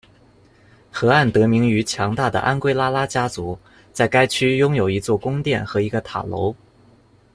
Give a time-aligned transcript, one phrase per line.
[0.89, 3.59] 河岸得名于强大的安圭拉拉家族，
[3.93, 6.55] 在该区拥有一座宫殿和一个塔楼。